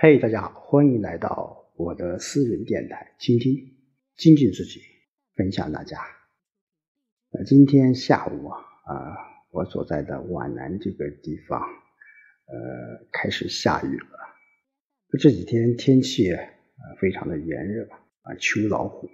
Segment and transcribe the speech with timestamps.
[0.00, 3.52] 嘿，大家好，欢迎来到我的私人电台，倾听，
[4.16, 4.80] 精进自己，
[5.34, 5.98] 分享大家。
[7.32, 9.16] 那今天下午啊，啊，
[9.50, 14.18] 我所在的皖南这个地方，呃，开始下雨了。
[15.18, 16.40] 这几天天气啊，
[17.00, 17.82] 非常的炎热
[18.22, 19.10] 啊，秋老虎。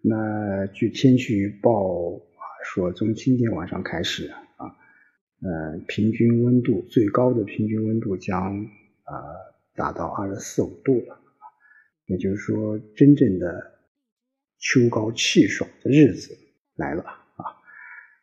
[0.00, 4.64] 那据天气预报啊，说从今天晚上开始啊，
[5.42, 8.64] 呃，平均温度最高的平均温度将
[9.02, 9.12] 啊。
[9.76, 11.20] 达到二十四五度了，
[12.06, 13.78] 也就是说，真正的
[14.58, 16.36] 秋高气爽的日子
[16.76, 17.44] 来了啊！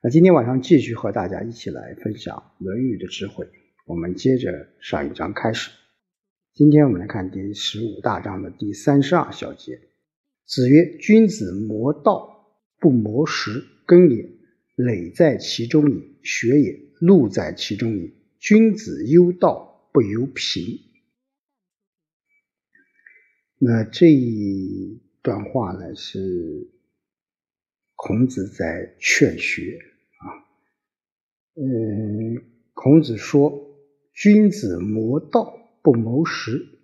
[0.01, 3.47] 那今天晚上继续和大家一起来分享《论语》的智慧。
[3.85, 5.69] 我们接着上一章开始。
[6.53, 9.79] 今天我们来看第十五大章的第三十二小节。
[10.45, 14.25] 子曰：“君子谋道，不谋食，耕也；
[14.75, 18.13] 累在其中矣，学也；禄在其中矣。
[18.39, 20.79] 君子忧道，不忧贫。”
[23.65, 26.69] 那这一段话呢，是
[27.95, 29.79] 孔子在劝学
[30.17, 30.27] 啊。
[31.55, 33.73] 嗯，孔子说
[34.13, 36.81] ：“君子谋道，不谋食。”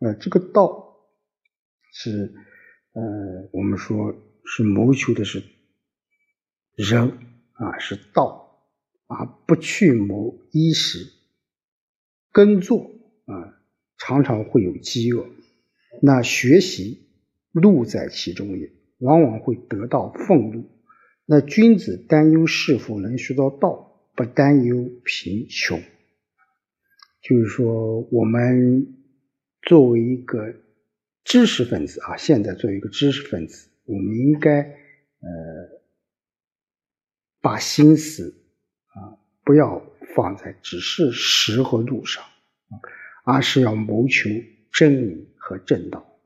[0.00, 0.96] 呃，这个道
[1.92, 2.32] 是
[2.94, 4.14] 呃，我们说
[4.46, 5.42] 是谋求的是
[6.74, 7.10] 人
[7.52, 8.66] 啊，是道
[9.06, 11.12] 啊，不去谋衣食。
[12.30, 12.90] 耕作
[13.26, 13.60] 啊，
[13.98, 15.26] 常常会有饥饿。
[16.04, 17.06] 那学习
[17.52, 20.68] 路在其中也，往往会得到俸禄。
[21.24, 25.80] 那君子担忧是否能学到道，不担忧贫穷。
[27.22, 28.96] 就是说，我们
[29.62, 30.52] 作为一个
[31.22, 34.68] 知识分子啊，现在作为一个知识分子，我们应该呃
[37.40, 38.34] 把心思
[38.88, 39.80] 啊不要
[40.16, 42.24] 放在只是食和路上，
[43.24, 44.28] 而是要谋求
[44.72, 45.28] 真理。
[45.52, 46.18] 和正道，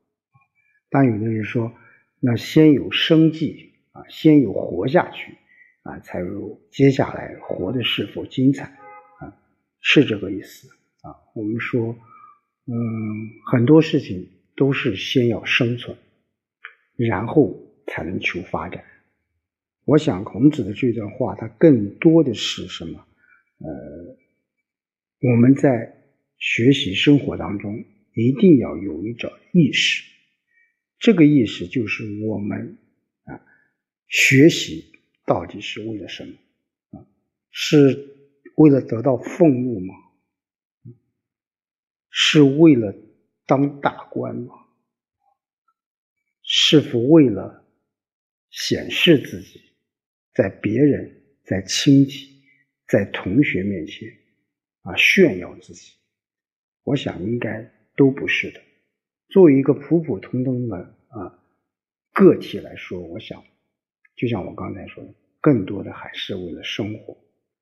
[0.88, 1.72] 当有的人说，
[2.20, 5.32] 那先有生计啊，先有活下去
[5.82, 8.66] 啊，才有接下来活的是否精彩
[9.18, 9.36] 啊，
[9.80, 10.68] 是这个意思
[11.02, 11.10] 啊。
[11.34, 11.96] 我们说，
[12.66, 12.72] 嗯，
[13.50, 15.96] 很多事情都是先要生存，
[16.94, 17.52] 然后
[17.88, 18.84] 才能求发展。
[19.86, 23.04] 我想孔子的这段话，它更多的是什么？
[23.58, 25.96] 呃，我们在
[26.38, 27.84] 学习生活当中。
[28.16, 30.02] 一定要有一种意识，
[30.98, 32.78] 这个意识就是我们
[33.24, 33.44] 啊
[34.08, 34.90] 学习
[35.26, 37.06] 到底是为了什么啊？
[37.50, 39.94] 是为了得到俸禄吗？
[42.08, 42.96] 是为了
[43.44, 44.54] 当大官吗？
[46.42, 47.68] 是否为了
[48.48, 49.60] 显示自己，
[50.32, 52.40] 在别人、在亲戚、
[52.88, 54.08] 在同学面前
[54.80, 55.92] 啊炫耀自己？
[56.82, 57.75] 我想应该。
[57.96, 58.60] 都不是的。
[59.28, 60.76] 作为一个普普通通的
[61.08, 61.38] 啊
[62.12, 63.42] 个体来说，我想，
[64.14, 67.14] 就像我刚才说的，更多的还是为了生活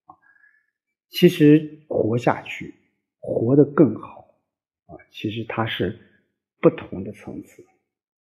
[0.05, 0.15] 啊。
[1.09, 2.75] 其实活下去，
[3.19, 4.37] 活得更好
[4.87, 5.99] 啊，其实它是
[6.61, 7.65] 不同的层次。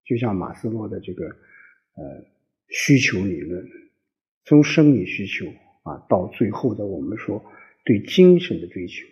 [0.05, 2.25] 就像马斯洛的这个呃
[2.69, 3.65] 需求理论，
[4.45, 5.47] 从生理需求
[5.83, 7.43] 啊，到最后的我们说
[7.85, 9.07] 对精神的追求。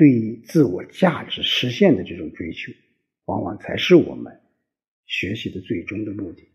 [0.00, 2.72] 对自我价值实现的这种追求，
[3.26, 4.32] 往往才是我们
[5.04, 6.48] 学习的最终的目的。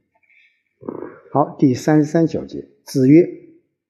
[1.32, 3.30] 好，第三十三小节，子曰：“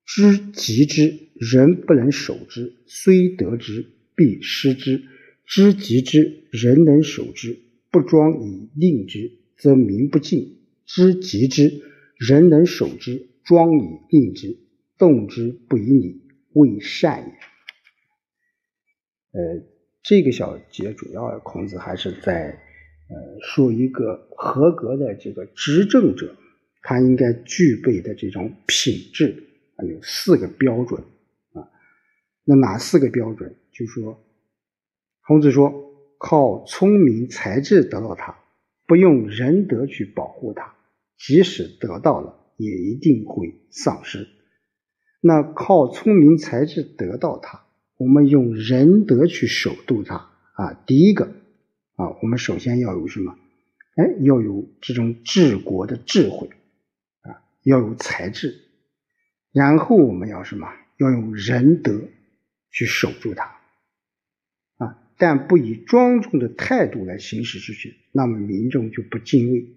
[0.03, 5.05] 知极之，人不能守之，虽得之，必失之。
[5.45, 7.57] 知极之，人能守之，
[7.89, 11.81] 不庄以令之，则民不敬；知极之，
[12.17, 14.57] 人能守之，庄以令之，
[14.97, 17.33] 动之不以礼，未善也。”
[19.35, 19.61] 呃，
[20.01, 22.57] 这个小节主要孔子还是在
[23.09, 26.33] 呃说一个合格的这个执政者，
[26.81, 29.43] 他应该具备的这种品质
[29.75, 31.01] 啊，有四个标准
[31.51, 31.67] 啊。
[32.45, 33.53] 那哪四个标准？
[33.73, 34.23] 就说
[35.27, 35.69] 孔子说，
[36.17, 38.37] 靠聪明才智得到它，
[38.87, 40.73] 不用仁德去保护它，
[41.17, 44.29] 即使得到了，也一定会丧失。
[45.19, 47.64] 那靠聪明才智得到它。
[47.97, 50.73] 我们用仁德去守度它啊！
[50.85, 51.33] 第一个
[51.95, 53.37] 啊，我们首先要有什么？
[53.95, 56.49] 哎，要有这种治国的智慧
[57.21, 58.61] 啊，要有才智。
[59.53, 60.67] 然后我们要什么？
[60.97, 62.01] 要用仁德
[62.71, 63.55] 去守住它
[64.77, 64.97] 啊！
[65.17, 69.67] 但不以庄重的态度来行使之权，那么民众就不敬畏。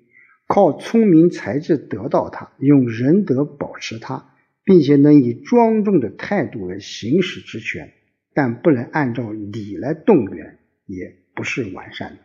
[0.49, 7.93] 靠聪明才智得到它，用仁德保持它，并且能以庄重的态度来行使职权。
[8.39, 12.19] 但不能按照礼来动员，也不是完善的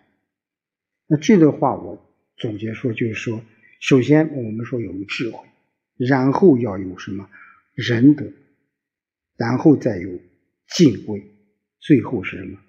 [1.08, 2.08] 那这段话我
[2.38, 3.44] 总结说，就是说，
[3.80, 5.44] 首先我们说有智慧，
[5.98, 7.28] 然后要有什么
[7.74, 8.32] 仁德，
[9.38, 10.20] 然后再有
[10.68, 11.24] 敬畏，
[11.80, 12.60] 最后是什么？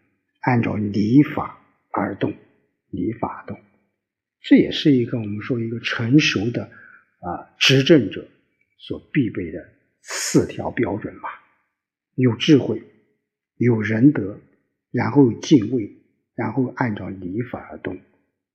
[0.41, 2.33] 按照礼法而动，
[2.89, 3.61] 礼法动，
[4.41, 8.27] 这也是一个我们说一个成熟的啊执政者
[8.79, 9.69] 所必备的
[10.01, 11.29] 四条标准吧。
[12.15, 12.83] 有智慧，
[13.57, 14.39] 有仁德，
[14.91, 15.97] 然后敬畏，
[16.35, 17.99] 然后按照礼法而动。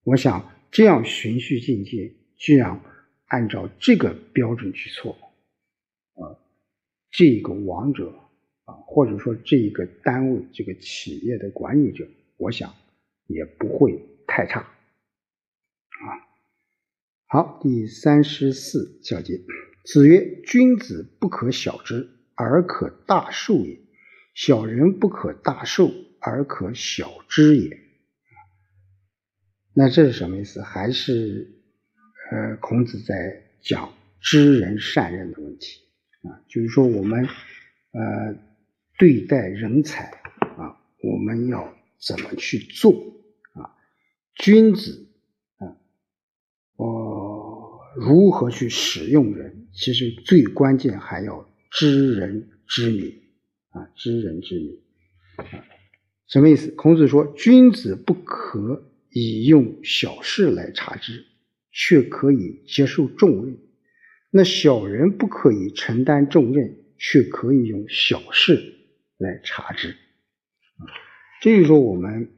[0.04, 2.82] 我想这样循序渐进，这样
[3.26, 5.14] 按照这个标准去做，
[6.16, 6.40] 啊，
[7.12, 8.14] 这个王者
[8.66, 12.08] 啊，或者说这一个单位、这个企业的管理者，
[12.38, 12.74] 我想
[13.28, 16.28] 也不会太差，啊。
[17.28, 19.40] 好，第三十四小节，
[19.84, 22.10] 子曰：“君子不可小之。”
[22.42, 23.78] 而可大受也，
[24.42, 25.92] 小人不可大受
[26.22, 27.78] 而可小知也。
[29.74, 30.62] 那这是什么意思？
[30.62, 31.62] 还是
[32.32, 33.16] 呃，孔子在
[33.60, 35.82] 讲知人善任的问题
[36.24, 36.40] 啊？
[36.48, 37.26] 就是说，我们
[37.92, 38.34] 呃
[38.98, 40.06] 对待人才
[40.56, 42.94] 啊，我们要怎么去做
[43.52, 43.76] 啊？
[44.36, 45.06] 君子
[45.58, 45.76] 啊，
[46.78, 49.68] 我如何去使用人？
[49.74, 51.46] 其实最关键还要。
[51.72, 53.22] 知人知名
[53.70, 54.82] 啊，知人知名
[55.36, 55.46] 啊，
[56.28, 56.72] 什么意思？
[56.72, 61.26] 孔子说：“君子不可以用小事来察之，
[61.72, 63.56] 却可以接受重任；
[64.32, 68.76] 那小人不可以承担重任，却可以用小事
[69.18, 69.90] 来察之。”
[70.78, 70.86] 啊，
[71.42, 72.32] 这就是说，我们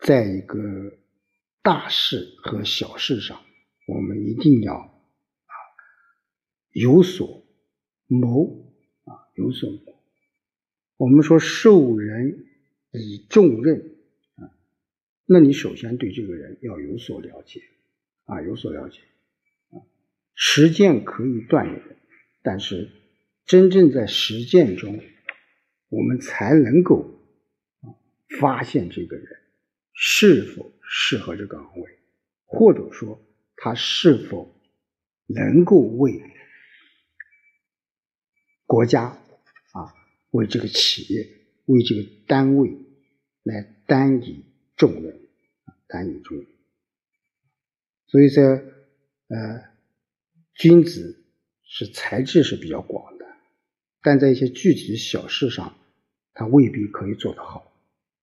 [0.00, 0.58] 在一个
[1.62, 3.40] 大事和小事上，
[3.86, 5.54] 我们一定要啊。
[6.72, 7.46] 有所
[8.06, 8.71] 谋，
[9.34, 9.70] 有所。
[10.96, 12.46] 我们说受人
[12.92, 13.96] 以重任
[14.36, 14.50] 啊，
[15.26, 17.60] 那你首先对这个人要有所了解
[18.24, 19.00] 啊，有所了解
[19.70, 19.80] 啊。
[20.34, 21.82] 实践可以锻炼，
[22.42, 22.90] 但是
[23.46, 25.00] 真正在实践中，
[25.88, 27.18] 我们才能够
[27.80, 27.94] 啊
[28.38, 29.26] 发现这个人
[29.92, 31.98] 是否适合这个岗位，
[32.44, 33.20] 或者说
[33.56, 34.54] 他是否
[35.26, 36.22] 能够为。
[38.66, 39.18] 国家，
[40.32, 41.28] 为这个企业、
[41.66, 42.70] 为这个单位
[43.42, 44.44] 来担以
[44.76, 45.12] 重任
[45.64, 46.46] 啊，担以重任。
[48.06, 49.64] 所以说，呃，
[50.54, 51.22] 君子
[51.64, 53.26] 是才智是比较广的，
[54.02, 55.76] 但在一些具体的小事上，
[56.32, 57.70] 他未必可以做得好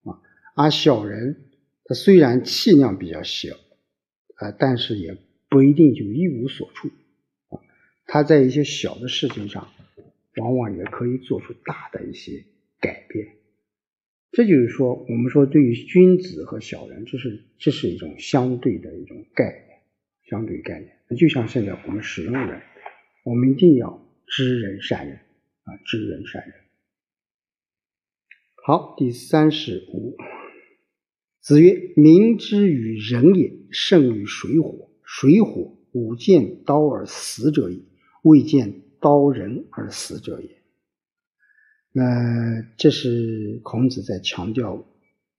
[0.04, 0.20] 啊。
[0.56, 1.52] 而小人，
[1.86, 3.56] 他虽然气量比较小
[4.36, 5.16] 啊，但是也
[5.48, 6.90] 不一定就一无所处
[7.50, 7.62] 啊。
[8.08, 9.72] 他在一些小的事情上。
[10.40, 12.46] 往往也可以做出大的一些
[12.80, 13.36] 改变，
[14.32, 19.80] 这就是说，我们说对于君子和小人，这是这是一种相对的一种概念，
[20.30, 20.98] 相对概念。
[21.10, 22.62] 那就像现在我们使用人，
[23.26, 25.18] 我们一定要知人善任
[25.64, 26.54] 啊，知人善任。
[28.64, 30.16] 好，第三十五，
[31.42, 34.90] 子曰：“民之与人也，胜于水火。
[35.04, 37.84] 水火，吾见刀而死者矣，
[38.24, 40.50] 未见。”刀人而死者也。
[41.92, 42.04] 那
[42.78, 44.86] 这是孔子在强调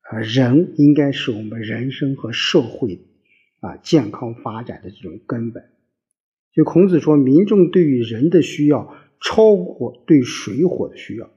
[0.00, 3.06] 啊，人应该是我们人生和社会
[3.60, 5.62] 啊健康发展的这种根本。
[6.52, 11.30] 就孔子说，民众对于人的需要超过对水火的需要。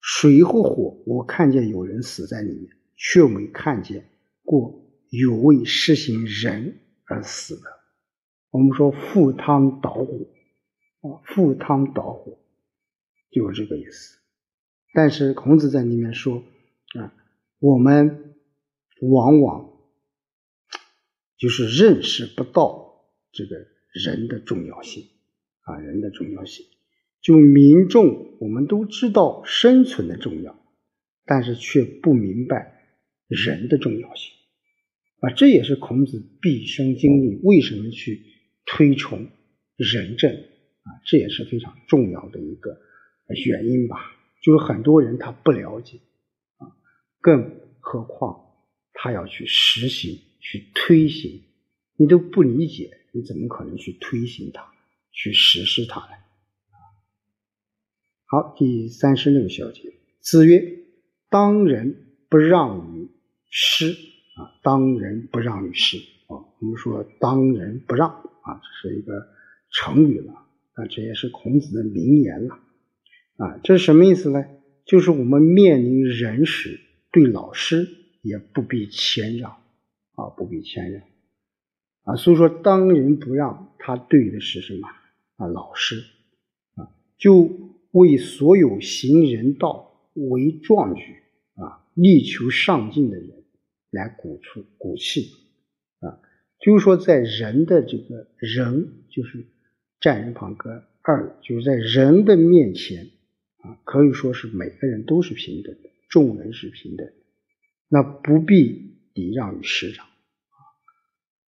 [0.00, 4.04] 水和火，我看见有人死在里面，却没看见
[4.44, 7.62] 过有为实行仁而死的。
[8.50, 10.28] 我们说赴汤蹈火。
[11.24, 12.38] 赴汤蹈火，
[13.30, 14.18] 就是这个意思。
[14.92, 16.42] 但是孔子在里面说
[16.98, 17.12] 啊，
[17.58, 18.34] 我们
[19.00, 19.72] 往往
[21.36, 23.56] 就是认识不到这个
[23.92, 25.08] 人的重要性
[25.62, 26.64] 啊，人的重要性。
[27.20, 30.58] 就民众，我们都知道生存的重要，
[31.24, 32.84] 但是却不明白
[33.26, 34.32] 人的重要性
[35.20, 35.30] 啊。
[35.32, 38.24] 这也是孔子毕生经历为什么去
[38.64, 39.28] 推崇
[39.76, 40.44] 仁政。
[40.84, 42.78] 啊，这也是非常重要的一个
[43.46, 43.96] 原因吧。
[44.42, 45.98] 就是很多人他不了解
[46.58, 46.68] 啊，
[47.20, 48.38] 更何况
[48.92, 51.42] 他要去实行、去推行，
[51.96, 54.72] 你都不理解，你怎么可能去推行它、
[55.10, 56.12] 去实施它呢？
[58.26, 60.62] 好，第三十六小节，子曰
[61.30, 63.08] ：“当仁不让于
[63.48, 63.86] 师
[64.36, 68.10] 啊，当仁不让于师啊。”我们说“当仁不让”
[68.42, 69.26] 啊，这是一个
[69.70, 70.43] 成语了。
[70.74, 72.58] 啊，这也是孔子的名言了，
[73.36, 74.44] 啊，这是什么意思呢？
[74.84, 76.78] 就是我们面临人时，
[77.10, 77.88] 对老师
[78.22, 79.52] 也不必谦让，
[80.12, 81.02] 啊，不必谦让
[82.02, 82.16] 啊。
[82.16, 84.88] 所以说，当仁不让，他对的是什么
[85.36, 85.46] 啊？
[85.46, 86.02] 老师
[86.74, 87.48] 啊，就
[87.92, 91.02] 为所有行人道为壮举
[91.54, 93.44] 啊，力求上进的人
[93.90, 95.30] 来鼓出鼓气
[96.00, 96.20] 啊。
[96.60, 99.46] 就是说，在人的这个人，就是
[100.04, 103.06] 占人旁个二，就是在人的面前
[103.62, 107.14] 啊，可以说是每个人都是平等的，众人是平等的，
[107.88, 110.06] 那不必礼让于师长。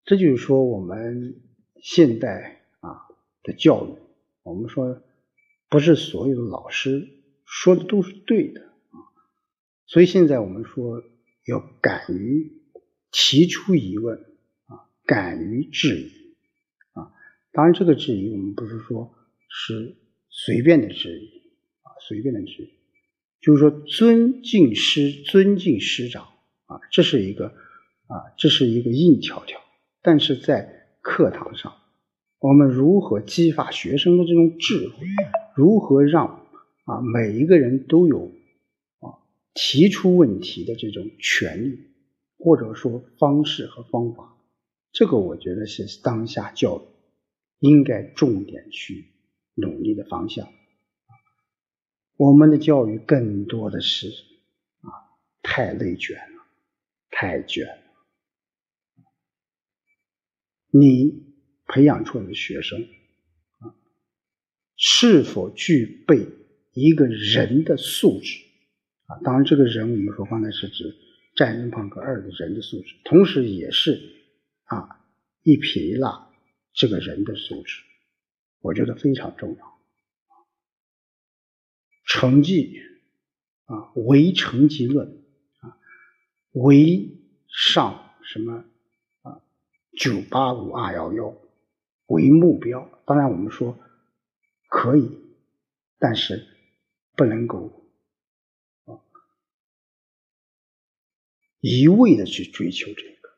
[0.05, 1.41] 这就是说，我们
[1.81, 2.95] 现代啊
[3.43, 3.97] 的教育，
[4.43, 5.03] 我们说
[5.67, 7.09] 不是所有的老师
[7.43, 9.03] 说的都是对的啊，
[9.85, 11.03] 所以现在我们说
[11.45, 12.53] 要敢于
[13.11, 14.17] 提出疑问
[14.67, 16.24] 啊，敢于质疑。
[17.55, 19.15] 当然，这个质疑我们不是说
[19.47, 19.95] 是
[20.29, 21.25] 随便的质疑
[21.83, 22.69] 啊，随便的质疑，
[23.39, 26.23] 就是说尊敬师、尊敬师长
[26.65, 27.45] 啊，这是一个
[28.07, 29.61] 啊，这是一个硬条条。
[30.01, 30.69] 但是在
[30.99, 31.73] 课堂上，
[32.39, 35.07] 我们如何激发学生的这种智慧？
[35.55, 36.27] 如何让
[36.83, 38.33] 啊每一个人都有
[38.99, 39.15] 啊
[39.53, 41.79] 提出问题的这种权利，
[42.37, 44.35] 或者说方式和方法？
[44.91, 46.94] 这个我觉得是当下教育。
[47.59, 49.13] 应该重点去
[49.55, 50.47] 努力的方向。
[52.17, 54.87] 我们的教育更多的是啊，
[55.41, 56.45] 太内卷了，
[57.09, 57.83] 太卷了。
[60.71, 61.35] 你
[61.67, 62.81] 培养出来的学生
[63.59, 63.75] 啊，
[64.77, 66.27] 是否具备
[66.73, 68.39] 一个人的素质
[69.07, 69.19] 啊？
[69.23, 70.95] 当然，这个人我们说刚才是指
[71.35, 73.99] 占人旁和二的人的素质，同时也是
[74.65, 75.05] 啊
[75.43, 76.24] 一撇一捺。
[76.75, 77.83] 这个人的素质，
[78.59, 79.81] 我觉得非常重要。
[82.05, 82.81] 成绩
[83.63, 85.23] 啊，唯成绩论
[85.61, 85.79] 啊，
[86.51, 87.17] 唯
[87.47, 88.65] 上什么
[89.21, 89.41] 啊，
[89.97, 91.33] 九八五二幺幺
[92.07, 93.01] 为目标。
[93.05, 93.79] 当然，我们说
[94.67, 95.17] 可以，
[95.97, 96.45] 但是
[97.15, 97.89] 不能够
[98.83, 98.99] 啊
[101.61, 103.29] 一味的去追求这个，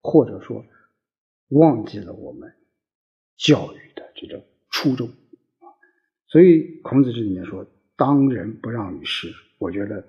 [0.00, 0.64] 或者说。
[1.48, 2.52] 忘记了我们
[3.36, 5.68] 教育的这种初衷啊，
[6.28, 10.06] 所以孔子这里面说“当仁不让于师”，我觉得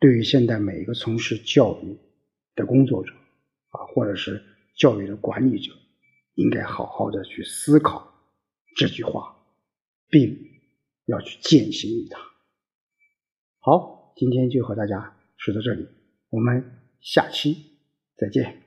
[0.00, 1.98] 对于现在每一个从事教育
[2.54, 3.12] 的工作者
[3.70, 4.42] 啊，或者是
[4.76, 5.72] 教育的管理者，
[6.34, 8.12] 应该好好的去思考
[8.76, 9.36] 这句话，
[10.08, 10.36] 并
[11.06, 12.18] 要去践行于它。
[13.60, 15.86] 好，今天就和大家说到这里，
[16.30, 16.64] 我们
[17.00, 17.78] 下期
[18.16, 18.63] 再见。